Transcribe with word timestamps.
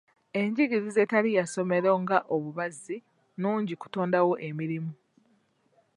Enjigiriza 0.39 0.99
etali 1.05 1.29
ya 1.37 1.45
ssomero 1.47 1.91
nga 2.03 2.17
obubazzi 2.35 2.95
nnungi 3.05 3.73
mu 3.75 3.79
kutondawo 3.81 4.33
emirimu. 4.47 4.91